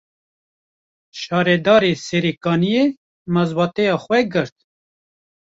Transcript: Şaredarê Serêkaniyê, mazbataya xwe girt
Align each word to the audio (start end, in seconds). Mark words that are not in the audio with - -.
Şaredarê 1.21 1.93
Serêkaniyê, 2.05 2.85
mazbataya 3.33 3.95
xwe 4.03 4.19
girt 4.31 4.55